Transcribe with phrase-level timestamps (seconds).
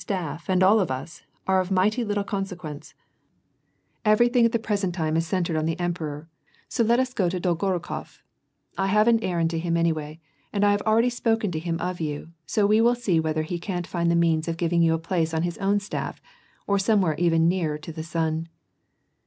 [0.03, 2.95] 303 staff and all of us, are of mighty little consequence;
[4.03, 6.27] every thing at the present time is centred on the emperor,—
[6.67, 8.23] so let us go to Dolgorukof;
[8.79, 10.19] I have an errand to him anyway,
[10.51, 13.59] and I hare already spoken to him of you, so we will see whether he
[13.59, 16.19] can't find the means of giving you a place on his own staff,
[16.65, 18.49] or somewhere even nearer to the sun."